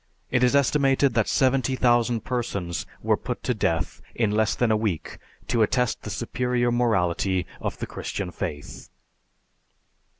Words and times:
It 0.31 0.43
is 0.43 0.55
estimated 0.55 1.13
that 1.13 1.27
70,000 1.27 2.21
persons 2.25 2.87
were 3.03 3.15
put 3.15 3.43
to 3.43 3.53
death 3.53 4.01
in 4.15 4.31
less 4.31 4.55
than 4.55 4.71
a 4.71 4.75
week 4.75 5.19
to 5.47 5.61
attest 5.61 6.01
the 6.01 6.09
superior 6.09 6.71
morality 6.71 7.45
of 7.59 7.77
the 7.77 7.85
Christian 7.85 8.31
faith. 8.31 8.89